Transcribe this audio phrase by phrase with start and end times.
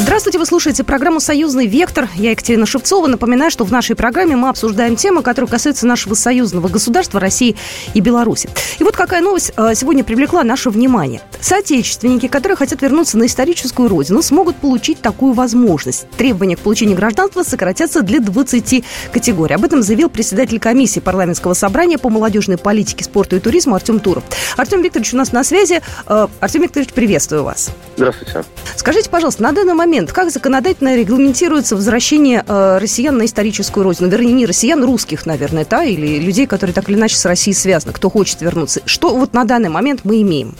[0.00, 2.08] Здравствуйте, вы слушаете программу «Союзный вектор».
[2.14, 3.08] Я Екатерина Шевцова.
[3.08, 7.56] Напоминаю, что в нашей программе мы обсуждаем темы, которые касаются нашего союзного государства России
[7.94, 8.48] и Беларуси.
[8.78, 11.20] И вот какая новость э, сегодня привлекла наше внимание.
[11.40, 16.08] Соотечественники, которые хотят вернуться на историческую родину, смогут получить такую возможность.
[16.16, 19.56] Требования к получению гражданства сократятся для 20 категорий.
[19.56, 24.22] Об этом заявил председатель комиссии парламентского собрания по молодежной политике, спорту и туризму Артем Туров.
[24.56, 25.82] Артем Викторович у нас на связи.
[26.06, 27.70] Э, Артем Викторович, приветствую вас.
[27.96, 28.44] Здравствуйте.
[28.76, 34.08] Скажите, пожалуйста, на данный момент момент, как законодательно регламентируется возвращение э, россиян на историческую родину?
[34.08, 37.94] Вернее, не россиян, русских, наверное, да, или людей, которые так или иначе с Россией связаны,
[37.94, 38.82] кто хочет вернуться.
[38.84, 40.54] Что вот на данный момент мы имеем?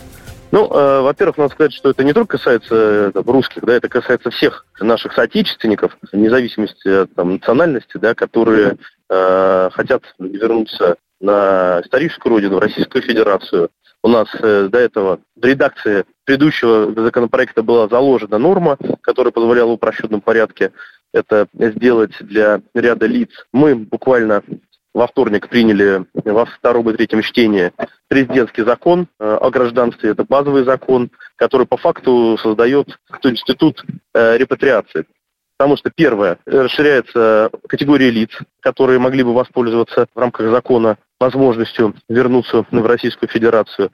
[0.50, 3.90] Ну, э, во-первых, надо сказать, что это не только касается э, там, русских, да, это
[3.90, 8.78] касается всех наших соотечественников, вне зависимости от там, национальности, да, которые
[9.10, 13.70] э, хотят вернуться на историческую родину, Российскую Федерацию.
[14.02, 19.74] У нас э, до этого в редакции предыдущего законопроекта была заложена норма, которая позволяла в
[19.74, 20.72] упрощенном порядке
[21.12, 23.30] это сделать для ряда лиц.
[23.52, 24.42] Мы буквально
[24.94, 27.72] во вторник приняли во втором и третьем чтении
[28.08, 30.10] президентский закон э, о гражданстве.
[30.10, 35.06] Это базовый закон, который по факту создает институт э, репатриации.
[35.58, 42.64] Потому что, первое, расширяется категория лиц, которые могли бы воспользоваться в рамках закона возможностью вернуться
[42.70, 43.90] в Российскую Федерацию.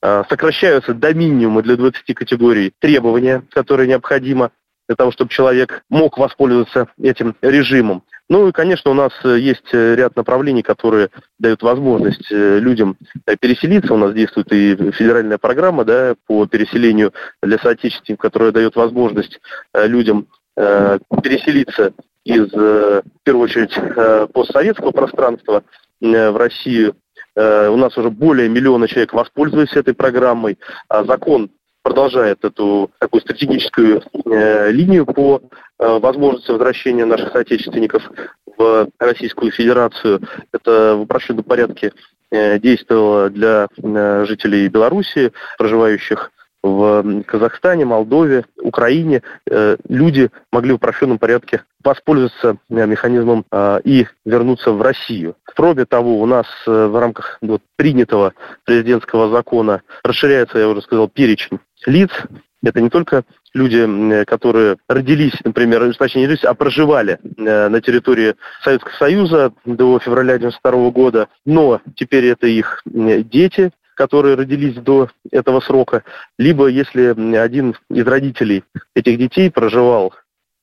[0.00, 4.52] А, сокращаются до минимума для 20 категорий требования, которые необходимо
[4.88, 8.04] для того, чтобы человек мог воспользоваться этим режимом.
[8.30, 13.92] Ну и, конечно, у нас есть ряд направлений, которые дают возможность э, людям э, переселиться.
[13.92, 19.40] У нас действует и федеральная программа да, по переселению для соотечественников, которая дает возможность
[20.56, 21.92] э, переселиться
[22.24, 25.64] из, в первую очередь, постсоветского пространства
[26.00, 26.94] в Россию.
[27.34, 30.58] Э, у нас уже более миллиона человек воспользовались этой программой.
[30.88, 31.50] А закон
[31.82, 35.40] продолжает эту такую стратегическую э, линию по
[35.78, 38.10] э, возможности возвращения наших соотечественников
[38.56, 40.20] в Российскую Федерацию.
[40.52, 41.92] Это в упрощенном порядке
[42.30, 43.68] действовало для
[44.24, 52.86] жителей Беларуси, проживающих в Казахстане, Молдове, Украине э, люди могли в упрощенном порядке воспользоваться э,
[52.86, 55.36] механизмом э, и вернуться в Россию.
[55.44, 58.32] Кроме того, у нас в рамках вот, принятого
[58.64, 62.10] президентского закона расширяется, я уже сказал, перечень лиц.
[62.64, 63.24] Это не только
[63.54, 70.34] люди, которые родились, например, точнее не родились, а проживали на территории Советского Союза до февраля
[70.34, 76.04] 1992 года, но теперь это их дети, которые родились до этого срока,
[76.38, 78.64] либо если один из родителей
[78.94, 80.14] этих детей проживал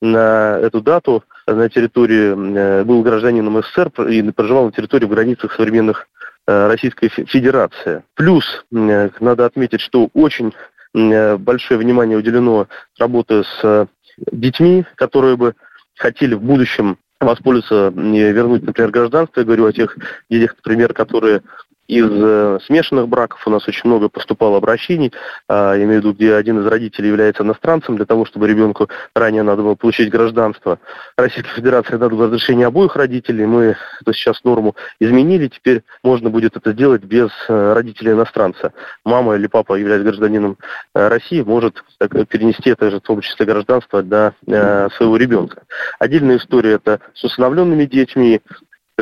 [0.01, 5.53] на эту дату на территории, э, был гражданином СССР и проживал на территории в границах
[5.53, 6.07] современных
[6.47, 8.03] э, Российской Федерации.
[8.15, 10.53] Плюс э, надо отметить, что очень
[10.91, 12.67] большое внимание уделено
[12.97, 13.87] работе с
[14.31, 15.53] детьми, которые бы
[15.95, 19.39] хотели в будущем воспользоваться, вернуть, например, гражданство.
[19.39, 19.95] Я говорю о тех
[20.31, 21.43] детях, например, которые
[21.89, 25.11] из э, смешанных браков у нас очень много поступало обращений,
[25.47, 28.89] а, я имею в виду, где один из родителей является иностранцем, для того, чтобы ребенку
[29.15, 30.77] ранее надо было получить гражданство.
[31.17, 36.73] Российской Федерации было разрешение обоих родителей, мы эту сейчас норму изменили, теперь можно будет это
[36.73, 38.71] сделать без э, родителей иностранца.
[39.03, 40.59] Мама или папа, являясь гражданином
[40.93, 41.83] э, России, может
[42.29, 44.33] перенести это же в том числе гражданство для
[44.95, 45.63] своего ребенка.
[45.97, 48.41] Отдельная история это с усыновленными детьми,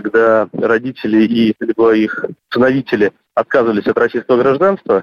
[0.02, 5.02] когда родители и либо их сыновители отказывались от российского гражданства,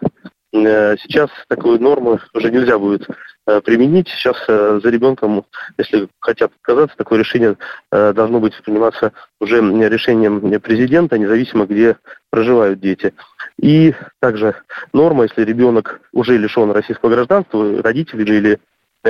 [0.52, 3.08] э, сейчас такую норму уже нельзя будет
[3.46, 4.08] э, применить.
[4.08, 5.46] Сейчас э, за ребенком,
[5.78, 7.56] если хотят отказаться, такое решение
[7.90, 9.56] должно быть приниматься уже
[9.88, 11.96] решением президента, независимо где
[12.30, 13.14] проживают дети.
[13.60, 14.54] И также
[14.92, 18.60] норма, если ребенок уже лишен российского гражданства, родители или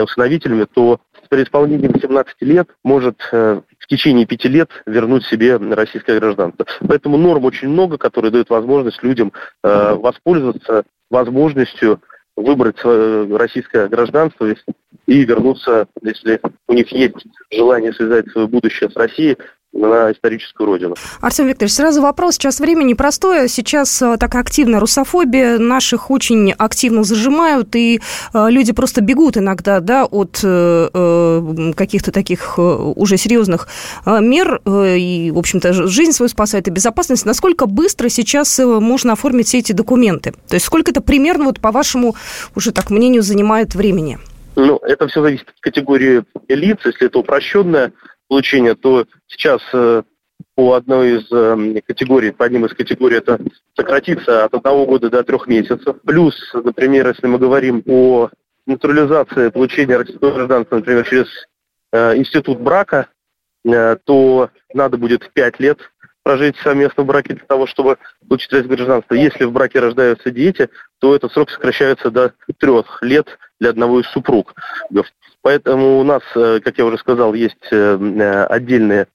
[0.02, 6.18] усыновителями, то при исполнении 17 лет может э, в течение пяти лет вернуть себе российское
[6.18, 6.66] гражданство.
[6.86, 9.32] Поэтому норм очень много, которые дают возможность людям
[9.62, 12.00] э, воспользоваться возможностью
[12.36, 14.52] выбрать свое российское гражданство
[15.06, 19.36] и вернуться, если у них есть желание связать свое будущее с Россией,
[19.74, 20.94] на историческую родину.
[21.20, 22.34] Артем Викторович, сразу вопрос.
[22.34, 23.48] Сейчас время непростое.
[23.48, 25.58] Сейчас э, такая активная русофобия.
[25.58, 28.00] Наших очень активно зажимают, и
[28.32, 33.68] э, люди просто бегут иногда да, от э, каких-то таких уже серьезных
[34.06, 34.60] мер.
[34.66, 37.26] И, в общем-то, жизнь свою спасает и безопасность.
[37.26, 40.32] Насколько быстро сейчас можно оформить все эти документы?
[40.48, 42.14] То есть сколько это примерно, вот, по вашему
[42.54, 44.18] уже так мнению, занимает времени?
[44.56, 46.78] Ну, это все зависит от категории лиц.
[46.84, 47.92] Если это упрощенная
[48.28, 50.02] получения, то сейчас э,
[50.54, 53.40] по одной из э, категорий, по одним из категорий это
[53.76, 55.96] сократится от одного года до трех месяцев.
[56.04, 58.30] Плюс, например, если мы говорим о
[58.66, 61.26] натурализации получения российского гражданства, например, через
[61.92, 63.08] э, институт брака,
[63.64, 65.78] э, то надо будет пять лет
[66.22, 69.14] прожить совместно в браке для того, чтобы получить российское гражданство.
[69.14, 73.26] Если в браке рождаются дети, то этот срок сокращается до трех лет
[73.60, 74.54] для одного из супруг.
[75.42, 79.13] Поэтому у нас, э, как я уже сказал, есть э, отдельные Э,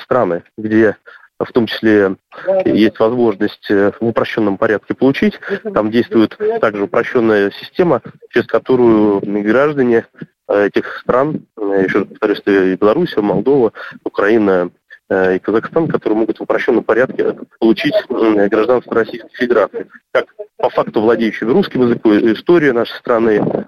[0.00, 0.96] страны, где
[1.38, 2.16] в том числе
[2.64, 5.38] есть возможность э, в упрощенном порядке получить.
[5.74, 10.06] Там действует также упрощенная система, через которую граждане
[10.48, 13.72] э, этих стран, еще раз повторюсь, и Беларусь, Молдова,
[14.04, 14.70] Украина
[15.10, 19.86] и Казахстан, которые могут в упрощенном порядке получить гражданство Российской Федерации.
[20.12, 20.26] Как
[20.56, 23.66] по факту владеющими русским языком, история нашей страны,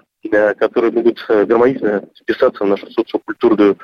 [0.57, 3.77] которые могут гармонично вписаться в нашу социокультурную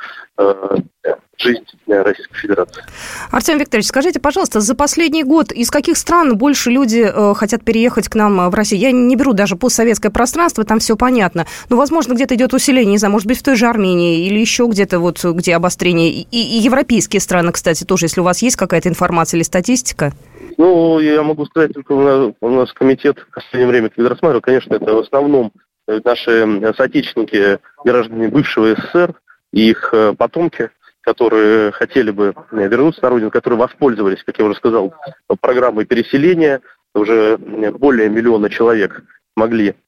[1.44, 2.84] жизнь Российской Федерации.
[3.32, 8.08] Артем Викторович, скажите, пожалуйста, за последний год из каких стран больше люди э, хотят переехать
[8.08, 8.82] к нам э, в Россию?
[8.82, 11.46] Я не беру даже постсоветское пространство, там все понятно.
[11.70, 14.68] Но, возможно, где-то идет усиление, не знаю, может быть, в той же Армении или еще
[14.68, 16.10] где-то вот, где обострение.
[16.10, 20.14] И, и европейские страны, кстати, тоже, если у вас есть какая-то информация или статистика?
[20.58, 21.92] Ну, я могу сказать, только
[22.40, 25.52] у нас, комитет в последнее время, когда рассматривал, конечно, это в основном
[25.88, 29.16] наши соотечественники, граждане бывшего СССР
[29.52, 30.70] и их э, потомки–
[31.04, 34.94] которые хотели бы э, вернуться на родину, которые воспользовались, как я уже сказал,
[35.42, 36.62] программой переселения.
[36.96, 39.04] Уже более миллиона человек
[39.36, 39.83] могли Э,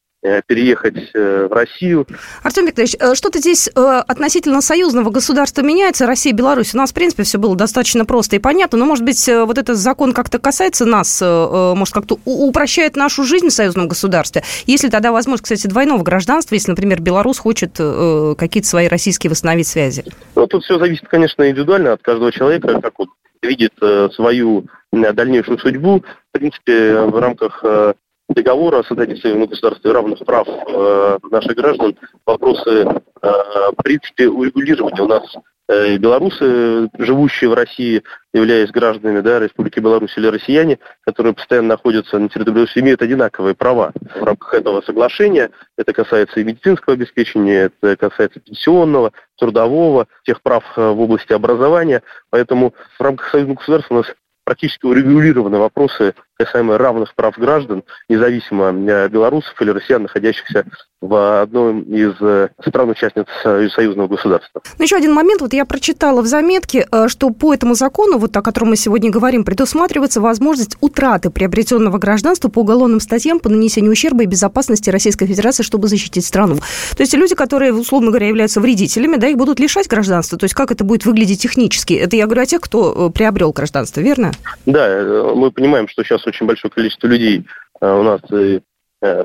[0.48, 2.08] переехать э, в Россию.
[2.44, 6.74] Артем Викторович, э, что-то здесь относительно союзного государства меняется, Россия и Беларусь.
[6.74, 9.78] У нас, в принципе, все было достаточно просто и понятно, но, может быть, вот этот
[9.78, 14.44] закон как-то касается нас, может, как-то упрощает нашу жизнь в союзном государстве.
[14.66, 20.06] Если тогда возможно, кстати, двойного гражданства, если, например, Беларусь хочет какие-то свои российские восстановить связи?
[20.36, 23.08] Ну, тут все зависит, конечно, индивидуально от каждого человека, как он
[23.42, 23.74] видит
[24.14, 26.04] свою дальнейшую судьбу.
[26.34, 27.64] В принципе, в рамках
[28.30, 31.96] договора о создании союзного государства и равных прав э, наших граждан
[32.26, 32.92] вопросы, э,
[33.22, 35.02] в принципе, урегулирования.
[35.02, 35.24] У нас
[35.70, 42.18] э, белорусы, живущие в России, являясь гражданами да, Республики Беларусь или россияне, которые постоянно находятся
[42.18, 45.52] на территории Беларуси, имеют одинаковые права в рамках этого соглашения.
[45.78, 52.02] Это касается и медицинского обеспечения, это касается пенсионного, трудового, тех прав э, в области образования.
[52.32, 54.08] Поэтому в рамках союзного государства у нас
[54.46, 60.66] практически урегулированы вопросы касаемо равных прав граждан, независимо э, белорусов или россиян, находящихся
[61.02, 63.26] в одной из э, стран-участниц
[63.74, 64.62] союзного государства.
[64.78, 65.42] Ну, еще один момент.
[65.42, 69.12] Вот я прочитала в заметке, э, что по этому закону, вот о котором мы сегодня
[69.12, 75.28] говорим, предусматривается возможность утраты приобретенного гражданства по уголовным статьям по нанесению ущерба и безопасности Российской
[75.28, 76.56] Федерации, чтобы защитить страну.
[76.96, 80.38] То есть люди, которые, условно говоря, являются вредителями, да, их будут лишать гражданства.
[80.38, 81.94] То есть как это будет выглядеть технически?
[81.94, 84.32] Это я говорю о тех, кто приобрел гражданство, верно?
[84.66, 87.46] Да, мы понимаем, что сейчас очень большое количество людей
[87.82, 88.22] э, у нас
[89.02, 89.24] э,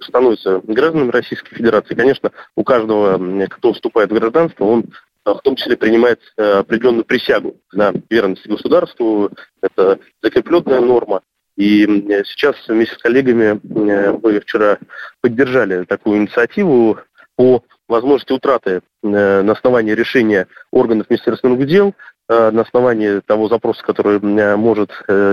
[0.00, 1.94] становятся гражданами Российской Федерации.
[1.94, 4.84] Конечно, у каждого, кто вступает в гражданство, он
[5.26, 9.30] э, в том числе принимает определенную присягу на верность государству.
[9.62, 11.22] Это закрепленная норма.
[11.56, 11.84] И
[12.26, 14.78] сейчас вместе с коллегами мы вчера
[15.20, 16.98] поддержали такую инициативу
[17.36, 21.94] по возможности утраты на основании решения органов Министерства внутренних дел,
[22.28, 24.20] на основании того запроса, который
[24.56, 24.90] может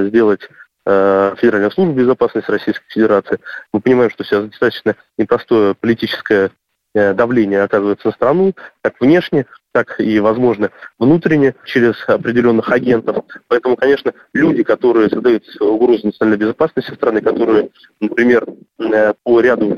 [0.08, 0.42] сделать
[0.90, 3.40] Э, Федеральная служба безопасности Российской Федерации.
[3.74, 6.52] Мы понимаем, что сейчас достаточно непростое политическое
[6.96, 13.26] э, давление оказывается на страну, как внешне, так и, возможно, внутренне, через определенных агентов.
[13.50, 18.46] Поэтому, конечно, люди, которые создают угрозу национальной безопасности страны, которые, например,
[18.80, 19.78] э, по ряду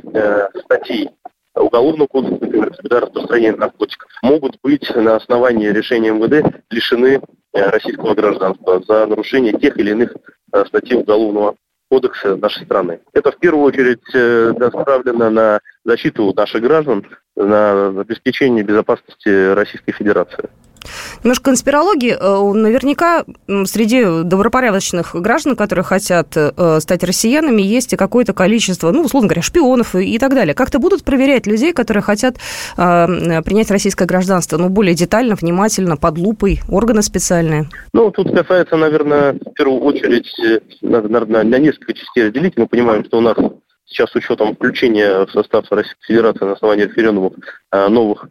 [0.64, 1.10] статей
[1.62, 7.22] Уголовного кодекса, например, всегда распространение наркотиков, могут быть на основании решения МВД лишены
[7.54, 10.16] российского гражданства за нарушение тех или иных
[10.52, 11.56] Э, статьи Уголовного
[11.90, 13.00] кодекса нашей страны.
[13.14, 20.50] Это в первую очередь э, направлено на защиту наших граждан, на обеспечение безопасности Российской Федерации.
[21.24, 22.16] Немножко конспирологии.
[22.20, 23.26] Э, наверняка
[23.66, 29.42] среди добропорядочных граждан, которые хотят э, стать россиянами, есть и какое-то количество, ну, условно говоря,
[29.42, 30.54] шпионов и так далее.
[30.54, 32.36] Как-то будут проверять людей, которые хотят
[32.78, 37.70] э, принять российское гражданство, ну, более детально, внимательно, под лупой, органы специальные?
[37.94, 40.30] Ну, тут касается, наверное, в первую очередь,
[40.82, 42.58] надо, наверное, на несколько частей разделить.
[42.58, 43.38] Мы понимаем, что у нас
[43.86, 47.34] сейчас с учетом включения в состав Российской Федерации на основании референдумов
[47.72, 48.28] новых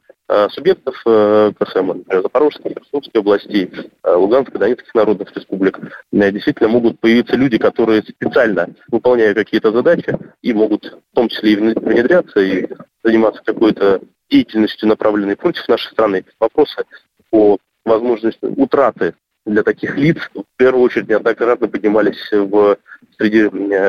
[0.50, 3.70] субъектов э, касаемо, например, Запорожской, Херсонской областей,
[4.02, 5.78] э, Луганской, Донецких народных республик,
[6.12, 11.56] действительно могут появиться люди, которые специально выполняя какие-то задачи и могут в том числе и
[11.56, 12.68] внедряться, и
[13.02, 16.24] заниматься какой-то деятельностью, направленной против нашей страны.
[16.38, 16.84] Вопросы
[17.30, 19.14] по возможности утраты
[19.46, 22.76] для таких лиц в первую очередь неоднократно поднимались в
[23.16, 23.44] среди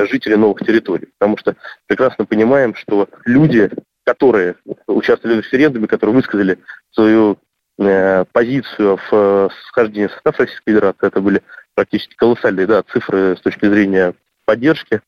[0.08, 1.10] жителей новых территорий.
[1.18, 1.56] Потому что
[1.88, 3.70] прекрасно понимаем, что люди,
[4.10, 4.56] которые
[4.88, 6.58] участвовали в референдуме, которые высказали
[6.90, 7.38] свою
[7.78, 11.44] э, позицию в схождении в состав Российской Федерации, это были
[11.76, 15.02] практически колоссальные да, цифры с точки зрения поддержки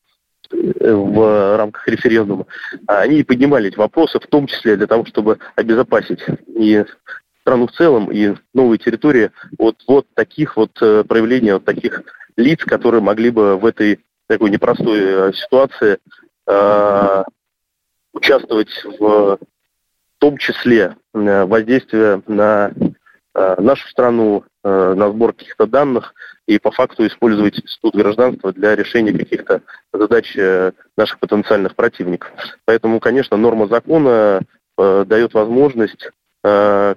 [0.51, 2.45] э, в рамках референдума,
[2.85, 6.85] они поднимали эти вопросы, в том числе для того, чтобы обезопасить и
[7.41, 12.03] страну в целом, и новые территории от вот таких вот э, проявлений, от таких
[12.37, 15.97] лиц, которые могли бы в этой такой непростой э, ситуации
[16.45, 17.23] э,
[18.13, 19.39] участвовать в,
[20.21, 22.71] том числе воздействие на
[23.33, 26.13] э, нашу страну, э, на сбор каких-то данных
[26.45, 32.29] и по факту использовать институт гражданства для решения каких-то задач э, наших потенциальных противников.
[32.65, 34.41] Поэтому, конечно, норма закона
[34.77, 36.11] э, дает возможность
[36.43, 36.95] э,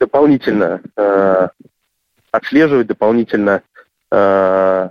[0.00, 1.48] дополнительно э,
[2.32, 3.62] отслеживать, дополнительно
[4.10, 4.88] э,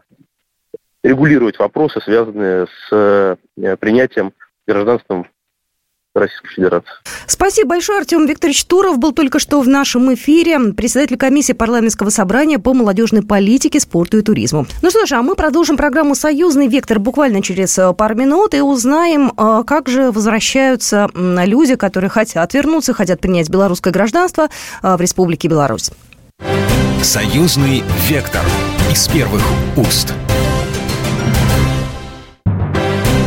[1.04, 4.32] регулировать вопросы, связанные с э, принятием
[4.68, 5.28] гражданством
[6.20, 6.90] Российской Федерации.
[7.28, 8.00] Спасибо большое.
[8.00, 13.22] Артем Викторович Туров был только что в нашем эфире, председатель комиссии парламентского собрания по молодежной
[13.22, 14.66] политике, спорту и туризму.
[14.82, 18.62] Ну что ж, а мы продолжим программу «Союзный вектор» буквально через э, пару минут и
[18.62, 24.50] узнаем, э, как же возвращаются люди, которые хотят вернуться, хотят принять белорусское гражданство
[24.82, 25.92] э, в Республике Беларусь.
[27.02, 28.42] «Союзный вектор»
[28.92, 29.44] из первых
[29.78, 30.14] уст.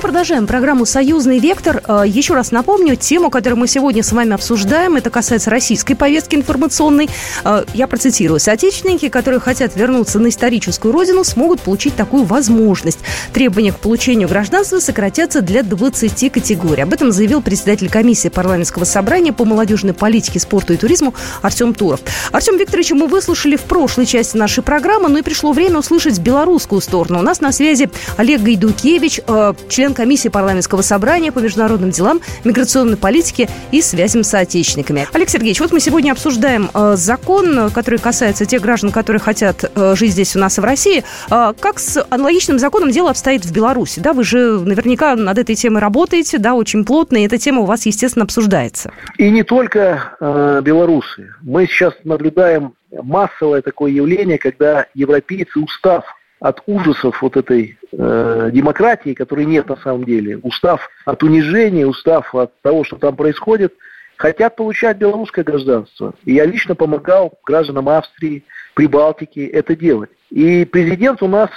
[0.00, 1.82] Продолжаем программу «Союзный вектор».
[1.86, 6.36] Э, еще раз напомню, тему, которую мы сегодня с вами обсуждаем, это касается российской повестки
[6.36, 7.10] информационной.
[7.44, 8.40] Э, я процитирую.
[8.40, 13.00] Соотечественники, которые хотят вернуться на историческую родину, смогут получить такую возможность.
[13.34, 16.82] Требования к получению гражданства сократятся для 20 категорий.
[16.82, 22.00] Об этом заявил председатель комиссии парламентского собрания по молодежной политике, спорту и туризму Артем Туров.
[22.32, 26.80] Артем Викторович, мы выслушали в прошлой части нашей программы, но и пришло время услышать белорусскую
[26.80, 27.18] сторону.
[27.18, 29.52] У нас на связи Олег Гайдукевич, э,
[29.90, 35.08] член комиссии парламентского собрания по международным делам, миграционной политике и связям с отечественниками.
[35.12, 39.94] Олег Сергеевич, вот мы сегодня обсуждаем э, закон, который касается тех граждан, которые хотят э,
[39.96, 41.02] жить здесь у нас и в России.
[41.30, 43.98] Э, как с аналогичным законом дело обстоит в Беларуси?
[44.00, 47.64] Да, вы же наверняка над этой темой работаете, да, очень плотно, и эта тема у
[47.64, 48.92] вас, естественно, обсуждается.
[49.18, 51.34] И не только э, белорусы.
[51.42, 56.04] Мы сейчас наблюдаем массовое такое явление, когда европейцы, устав
[56.40, 62.34] от ужасов вот этой э, демократии, которой нет на самом деле, устав от унижения, устав
[62.34, 63.74] от того, что там происходит,
[64.16, 66.14] хотят получать белорусское гражданство.
[66.24, 68.44] И я лично помогал гражданам Австрии,
[68.74, 70.10] Прибалтики это делать.
[70.30, 71.50] И президент у нас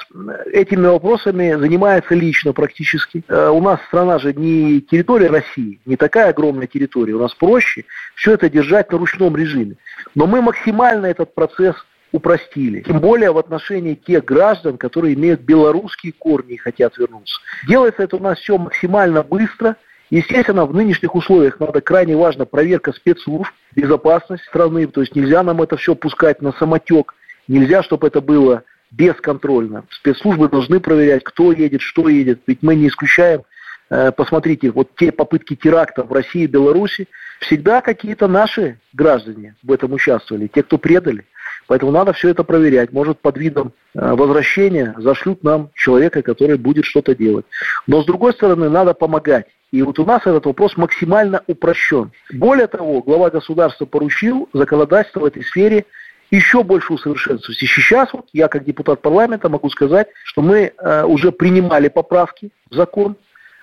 [0.52, 3.24] этими вопросами занимается лично практически.
[3.28, 7.14] Э, у нас страна же не территория России, не такая огромная территория.
[7.14, 7.86] У нас проще
[8.16, 9.76] все это держать на ручном режиме.
[10.16, 11.76] Но мы максимально этот процесс
[12.14, 12.82] упростили.
[12.82, 17.42] Тем более в отношении тех граждан, которые имеют белорусские корни и хотят вернуться.
[17.68, 19.76] Делается это у нас все максимально быстро.
[20.12, 25.62] Естественно, в нынешних условиях надо крайне важно проверка спецслужб, безопасность страны, то есть нельзя нам
[25.62, 27.16] это все пускать на самотек,
[27.48, 29.86] нельзя, чтобы это было бесконтрольно.
[29.90, 33.42] Спецслужбы должны проверять, кто едет, что едет, ведь мы не исключаем
[33.90, 37.08] э, Посмотрите, вот те попытки теракта в России и Беларуси,
[37.40, 41.26] всегда какие-то наши граждане в этом участвовали, те, кто предали.
[41.74, 42.94] Поэтому надо все это проверять.
[42.94, 47.48] Может, под видом э, возвращения зашлют нам человека, который будет что-то делать.
[47.88, 49.48] Но, с другой стороны, надо помогать.
[49.72, 52.12] И вот у нас этот вопрос максимально упрощен.
[52.32, 55.86] Более того, глава государства поручил законодательство в этой сфере
[56.30, 57.64] еще больше усовершенствовать.
[57.64, 62.52] И сейчас вот я как депутат парламента могу сказать, что мы э, уже принимали поправки
[62.70, 63.16] в закон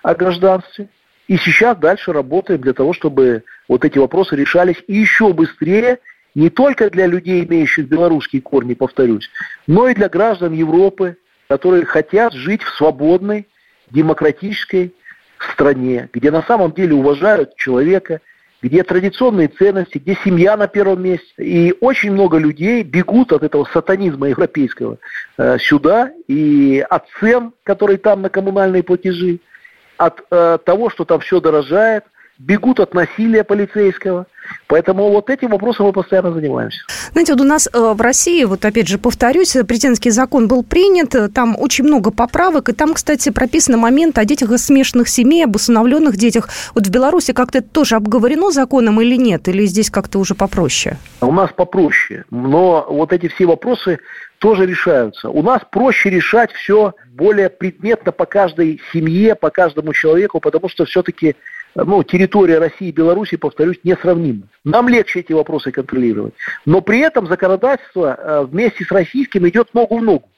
[0.02, 0.88] о гражданстве.
[1.28, 6.00] И сейчас дальше работаем для того, чтобы вот эти вопросы решались еще быстрее
[6.34, 9.30] не только для людей, имеющих белорусские корни, повторюсь,
[9.66, 11.16] но и для граждан Европы,
[11.48, 13.48] которые хотят жить в свободной,
[13.90, 14.94] демократической
[15.52, 18.20] стране, где на самом деле уважают человека,
[18.62, 21.26] где традиционные ценности, где семья на первом месте.
[21.38, 24.98] И очень много людей бегут от этого сатанизма европейского
[25.38, 29.40] э, сюда, и от цен, которые там на коммунальные платежи,
[29.96, 32.04] от э, того, что там все дорожает–
[32.40, 34.26] бегут от насилия полицейского.
[34.66, 36.80] Поэтому вот этим вопросом мы постоянно занимаемся.
[37.12, 41.14] Знаете, вот у нас э, в России, вот опять же повторюсь, президентский закон был принят,
[41.14, 45.44] э, там очень много поправок, и там, кстати, прописан момент о детях из смешанных семей,
[45.44, 46.48] об усыновленных детях.
[46.74, 50.96] Вот в Беларуси как-то это тоже обговорено законом или нет, или здесь как-то уже попроще?
[51.20, 53.98] У нас попроще, но вот эти все вопросы
[54.38, 55.28] тоже решаются.
[55.28, 60.86] У нас проще решать все более предметно по каждой семье, по каждому человеку, потому что
[60.86, 61.36] все-таки
[61.74, 64.48] ну, территория России и Беларуси, повторюсь, несравнима.
[64.64, 66.34] Нам легче эти вопросы контролировать.
[66.66, 70.28] Но при этом законодательство э, вместе с российским идет ногу в ногу.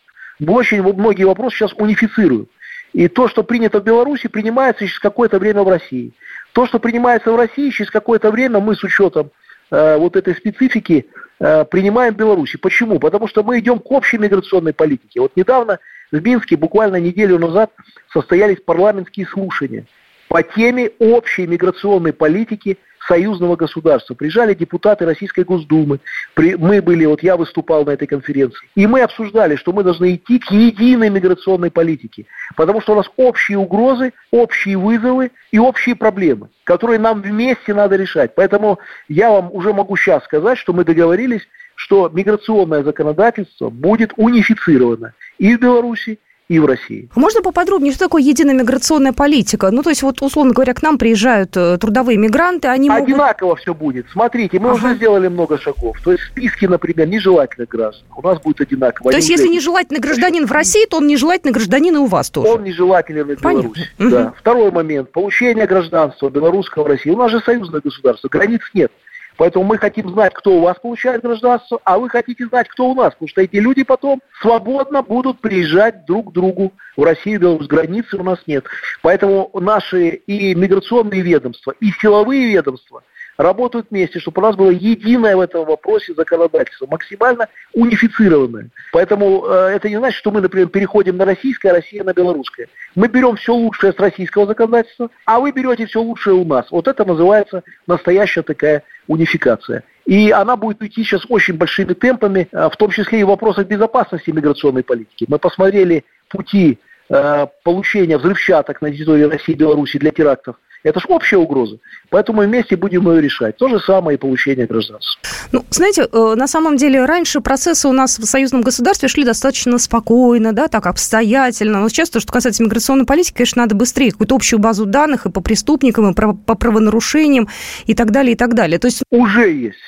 [0.46, 2.48] Очень многие вопросы сейчас унифицируем.
[2.92, 6.12] И то, что принято в Беларуси, принимается через какое-то время в России.
[6.52, 9.30] То, что принимается в России, через какое-то время мы с учетом
[9.70, 11.06] э, вот этой специфики
[11.40, 12.58] э, принимаем в Беларуси.
[12.58, 12.98] Почему?
[12.98, 15.20] Потому что мы идем к общей миграционной политике.
[15.20, 15.78] Вот недавно
[16.10, 17.70] в Минске, буквально неделю назад,
[18.12, 19.86] состоялись парламентские слушания
[20.32, 24.14] по теме общей миграционной политики– союзного государства.
[24.14, 26.00] Приезжали депутаты Российской Госдумы,
[26.32, 30.14] при, мы были, вот я выступал на этой конференции, и мы обсуждали, что мы должны
[30.14, 32.24] идти к единой миграционной политике,
[32.56, 37.96] потому что у нас общие угрозы, общие вызовы и общие проблемы, которые нам вместе надо
[37.96, 38.34] решать.
[38.34, 45.12] Поэтому я вам уже могу сейчас сказать, что мы договорились, что миграционное законодательство будет унифицировано
[45.36, 46.18] и в Беларуси,
[46.52, 47.08] и в России.
[47.14, 49.70] Можно поподробнее, что такое единая миграционная политика?
[49.70, 53.08] Ну, то есть, вот, условно говоря, к нам приезжают э, трудовые мигранты, они могут...
[53.08, 54.06] Одинаково все будет.
[54.12, 54.76] Смотрите, мы ага.
[54.76, 55.96] уже сделали много шагов.
[56.04, 59.10] То есть, списки, например, нежелательных граждан у нас будет одинаково.
[59.10, 62.48] То есть, если нежелательный гражданин в России, то он нежелательный гражданин и у вас тоже?
[62.48, 63.88] Он нежелателен и в Беларуси.
[63.98, 64.34] Да.
[64.38, 65.10] Второй момент.
[65.10, 67.10] Получение гражданства белорусского в России.
[67.10, 68.92] У нас же союзное государство, границ нет.
[69.36, 72.94] Поэтому мы хотим знать, кто у вас получает гражданство, а вы хотите знать, кто у
[72.94, 73.12] нас.
[73.12, 77.66] Потому что эти люди потом свободно будут приезжать друг к другу в Россию, Беларусь.
[77.66, 78.64] Границы у нас нет.
[79.02, 83.02] Поэтому наши и миграционные ведомства, и силовые ведомства
[83.38, 88.68] работают вместе, чтобы у нас было единое в этом вопросе законодательство, максимально унифицированное.
[88.92, 92.68] Поэтому э, это не значит, что мы, например, переходим на российское, а Россия на белорусское.
[92.94, 96.70] Мы берем все лучшее с российского законодательства, а вы берете все лучшее у нас.
[96.70, 99.84] Вот это называется настоящая такая унификация.
[100.04, 103.66] И она будет идти сейчас очень большими темпами, э, в том числе и в вопросах
[103.66, 105.26] безопасности миграционной политики.
[105.28, 106.78] Мы посмотрели пути
[107.08, 111.78] э, получения взрывчаток на территории России и Беларуси для терактов– это же общая угроза.
[112.10, 113.56] Поэтому мы вместе будем ее решать.
[113.56, 115.20] То же самое и получение гражданства.
[115.52, 119.78] Ну, знаете, э, на самом деле раньше процессы у нас в союзном государстве шли достаточно
[119.78, 121.80] спокойно, да, так обстоятельно.
[121.80, 125.30] Но сейчас то, что касается миграционной политики, конечно, надо быстрее какую-то общую базу данных и
[125.30, 127.48] по преступникам, и по правонарушениям,
[127.86, 128.78] и так далее, и так далее.
[128.78, 129.02] То есть...
[129.10, 129.78] Уже есть.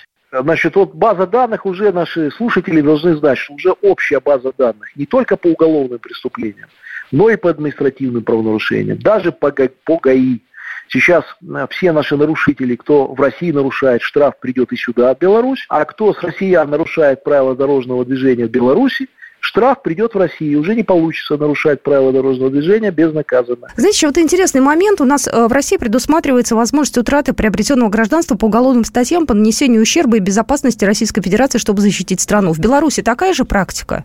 [0.42, 5.07] Значит, вот база данных уже наши слушатели должны знать, что уже общая база данных не
[5.07, 6.68] только по уголовным преступлениям,
[7.12, 10.40] но и по административным правонарушениям, даже по, по ГАИ.
[10.88, 15.64] Сейчас э, все наши нарушители, кто в России нарушает, штраф придет и сюда, в Беларусь,
[15.68, 19.09] а кто с россиян нарушает правила дорожного движения в Беларуси,
[19.44, 20.61] штраф придет в Россию.
[20.61, 23.68] Уже не получится нарушать правила дорожного движения безнаказанно.
[23.77, 25.01] Знаете, еще вот интересный момент.
[25.01, 29.83] У нас э, в России предусматривается возможность утраты приобретенного гражданства по уголовным статьям по нанесению
[29.83, 32.53] ущерба и безопасности Российской Федерации, чтобы защитить страну.
[32.53, 34.05] В Беларуси такая же практика?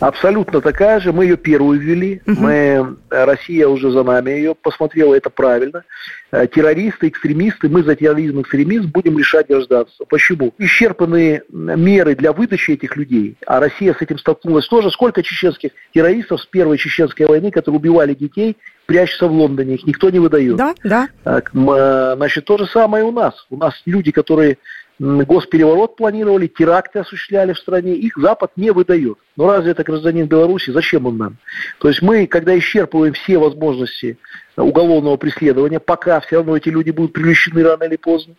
[0.00, 1.12] Абсолютно такая же.
[1.12, 2.20] Мы ее первую ввели.
[2.26, 2.40] Угу.
[2.40, 5.84] Мы, э, Россия уже за нами ее посмотрела, это правильно.
[6.30, 10.04] Э, террористы, экстремисты, мы за терроризм экстремизм будем лишать гражданства.
[10.04, 10.52] Почему?
[10.58, 14.90] Исчерпаны меры для выдачи этих людей, а Россия с этим столкнулась тоже.
[14.90, 18.56] Сколько чеченских террористов с первой чеченской войны, которые убивали детей,
[18.86, 20.56] прячутся в Лондоне, их никто не выдает.
[20.56, 21.08] Да, да.
[21.24, 23.46] Э, значит, то же самое у нас.
[23.50, 24.58] У нас люди, которые
[24.98, 29.18] госпереворот планировали, теракты осуществляли в стране, их Запад не выдает.
[29.36, 30.70] Но разве это гражданин Беларуси?
[30.70, 31.36] Зачем он нам?
[31.78, 34.18] То есть мы, когда исчерпываем все возможности
[34.56, 38.34] уголовного преследования, пока все равно эти люди будут привлечены рано или поздно,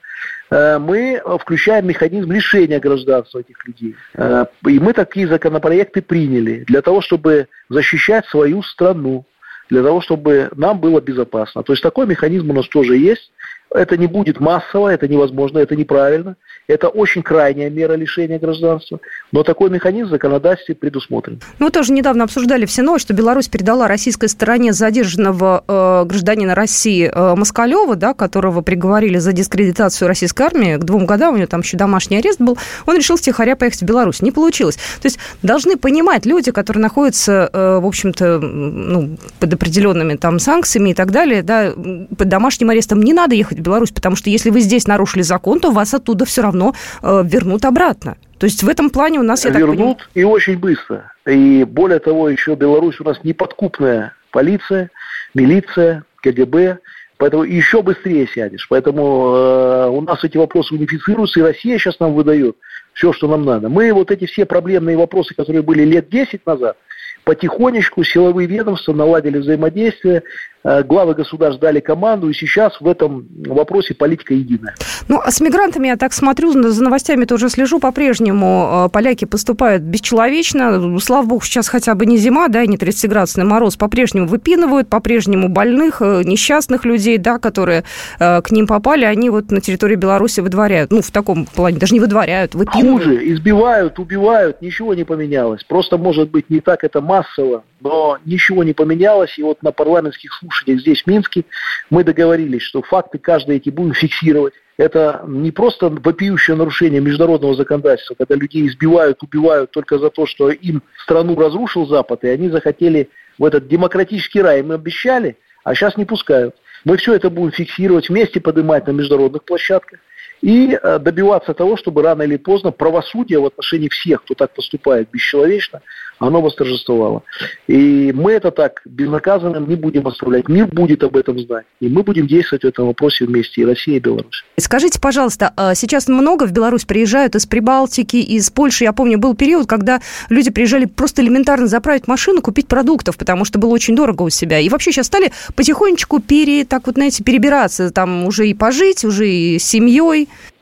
[0.50, 3.96] э, мы включаем механизм лишения гражданства этих людей.
[4.14, 9.26] Э, и мы такие законопроекты приняли для того, чтобы защищать свою страну,
[9.70, 11.64] для того, чтобы нам было безопасно.
[11.64, 13.32] То есть такой механизм у нас тоже есть.
[13.74, 16.36] Это не будет массово, это невозможно, это неправильно.
[16.68, 19.00] Это очень крайняя мера лишения гражданства,
[19.32, 21.40] но такой механизм в законодательстве предусмотрен.
[21.60, 27.08] Ну, тоже недавно обсуждали все новости, что Беларусь передала российской стороне задержанного э, гражданина России
[27.14, 31.62] э, Москалева, да, которого приговорили за дискредитацию российской армии к двум годам, у него там
[31.62, 34.24] еще домашний арест был, он решил стихаря поехать в Беларусь.
[34.24, 34.76] Не получилось.
[34.76, 40.90] То есть должны понимать люди, которые находятся, э, в общем-то, ну, под определенными там санкциями
[40.90, 44.50] и так далее, да, под домашним арестом не надо ехать в Беларусь, потому что если
[44.50, 48.18] вы здесь нарушили закон, то вас оттуда все равно э, вернут обратно.
[48.38, 49.98] То есть в этом плане у нас, я Вернут так понимаю...
[50.14, 51.12] и очень быстро.
[51.26, 54.92] И более того, еще Беларусь у нас неподкупная полиция,
[55.34, 56.80] милиция, КГБ,
[57.18, 58.68] поэтому еще быстрее сядешь.
[58.70, 62.58] Поэтому э, у нас эти вопросы унифицируются, и Россия сейчас нам выдает
[62.94, 63.70] все, что нам надо.
[63.70, 66.78] Мы вот эти все проблемные вопросы, которые были лет 10 назад,
[67.26, 70.24] потихонечку силовые ведомства наладили взаимодействие,
[70.68, 74.74] Э, главы государств дали команду, и сейчас в этом вопросе политика единая.
[75.08, 79.84] Ну, а с мигрантами, я так смотрю, за новостями тоже слежу, по-прежнему э, поляки поступают
[79.84, 81.00] бесчеловечно.
[81.00, 86.02] Слава богу, сейчас хотя бы не зима, да, не 30-градусный мороз, по-прежнему выпинывают, по-прежнему больных,
[86.02, 87.84] э, несчастных людей, да, которые
[88.18, 90.92] к ним попали, они вот на территории Беларуси выдворяют.
[90.92, 93.04] Ну, в таком плане, даже не выдворяют, выпинывают.
[93.04, 95.64] Хуже, избивают, убивают, ничего не поменялось.
[95.64, 99.38] Просто, может быть, не так это массово, но ничего не поменялось.
[99.38, 101.46] И вот на парламентских слушаниях здесь, в Минске,
[101.90, 104.54] мы договорились, что факты каждые эти будем фиксировать.
[104.78, 110.50] Это не просто вопиющее нарушение международного законодательства, когда людей избивают, убивают только за то, что
[110.50, 114.62] им страну разрушил Запад, и они захотели в этот демократический рай.
[114.64, 116.56] Мы обещали, а сейчас не пускают.
[116.84, 120.00] Мы все это будем фиксировать, вместе поднимать на международных площадках
[120.42, 125.10] и э, добиваться того, чтобы рано или поздно правосудие в отношении всех, кто так поступает
[125.12, 125.82] бесчеловечно,
[126.20, 127.24] оно восторжествовало.
[127.68, 130.48] И мы это так безнаказанным не будем оставлять.
[130.48, 131.66] Мир будет об этом знать.
[131.80, 134.46] И мы будем действовать в этом вопросе вместе, и Россия, и Беларусь.
[134.58, 138.86] Скажите, пожалуйста, а сейчас много в Беларусь приезжают из Прибалтики, из Польши?
[138.86, 143.60] Я помню, был период, когда люди приезжали просто элементарно заправить машину, купить продуктов, потому что
[143.60, 144.60] было очень дорого у себя.
[144.60, 149.28] И вообще сейчас стали потихонечку пере, так вот, знаете, перебираться, там уже и пожить, уже
[149.28, 150.15] и с семьей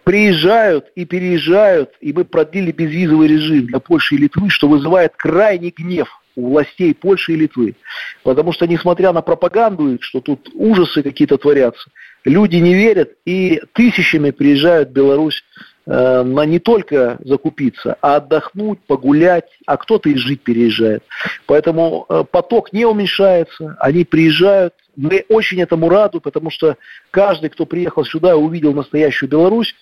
[0.03, 5.73] приезжают и переезжают, и мы продлили безвизовый режим для Польши и Литвы, что вызывает крайний
[5.75, 7.75] гнев у властей Польши и Литвы.
[8.23, 11.89] Потому что, несмотря на пропаганду, что тут ужасы какие-то творятся,
[12.25, 15.43] люди не верят и тысячами приезжают в Беларусь
[15.85, 21.03] на не только закупиться, а отдохнуть, погулять, а кто-то и жить переезжает.
[21.45, 24.73] Поэтому э, поток не уменьшается, они приезжают.
[24.95, 26.77] Мы очень этому рады, потому что
[27.11, 29.75] каждый, кто приехал сюда увидел настоящую Беларусь,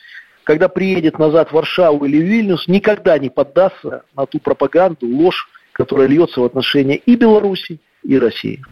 [0.43, 5.47] когда приедет назад в Варшаву или в Вильнюс, никогда не поддастся на ту пропаганду, ложь,
[5.71, 8.63] которая льется в отношении и Беларуси, и России.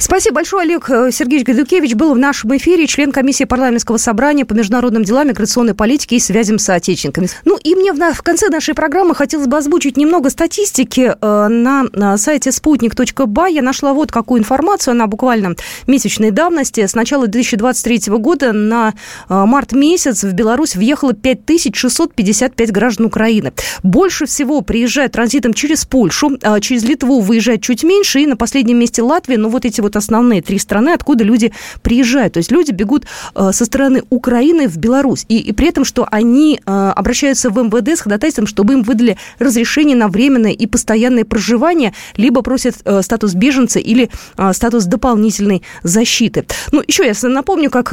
[0.00, 4.52] Спасибо большое, Олег э, Сергеевич Гадюкевич был в нашем эфире, член комиссии парламентского собрания по
[4.52, 7.28] международным делам, миграционной политике и связям с соотечественниками.
[7.44, 12.52] Ну и мне в, конце нашей программы хотелось бы озвучить немного статистики э, на, сайте
[12.52, 13.54] спутник.бай.
[13.54, 15.56] Я нашла вот какую информацию, она буквально
[15.88, 16.86] месячной давности.
[16.86, 18.94] С начала 2023 года на
[19.28, 23.52] э, март месяц в Беларусь въехало 5655 граждан Украины.
[23.82, 29.02] Больше всего приезжают транзитом через Польшу, через Литву выезжает чуть меньше, и на последнем месте
[29.02, 32.34] Латвия, ну вот эти вот основные три страны, откуда люди приезжают.
[32.34, 35.24] То есть люди бегут э, со стороны Украины в Беларусь.
[35.28, 39.16] И, и при этом, что они э, обращаются в МВД с ходатайством, чтобы им выдали
[39.38, 44.10] разрешение на временное и постоянное проживание, либо просят э, статус беженца или
[44.52, 46.44] статус дополнительной защиты.
[46.72, 47.92] Ну, еще я напомню, как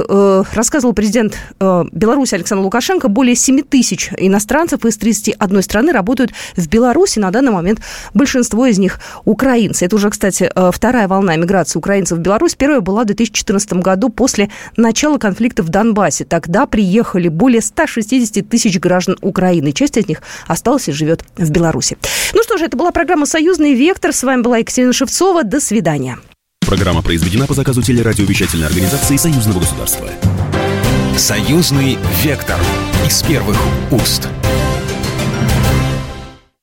[0.53, 7.19] рассказывал президент Беларуси Александр Лукашенко, более 7 тысяч иностранцев из 31 страны работают в Беларуси.
[7.19, 7.81] На данный момент
[8.13, 9.85] большинство из них украинцы.
[9.85, 12.55] Это уже, кстати, вторая волна миграции украинцев в Беларусь.
[12.55, 16.25] Первая была в 2014 году после начала конфликта в Донбассе.
[16.25, 19.71] Тогда приехали более 160 тысяч граждан Украины.
[19.71, 21.97] Часть из них осталась и живет в Беларуси.
[22.33, 24.13] Ну что же, это была программа «Союзный вектор».
[24.13, 25.43] С вами была Екатерина Шевцова.
[25.43, 26.17] До свидания.
[26.65, 30.09] Программа произведена по заказу телерадиовещательной организации Союзного государства.
[31.17, 32.57] «Союзный вектор»
[33.05, 33.57] из первых
[33.91, 34.27] уст.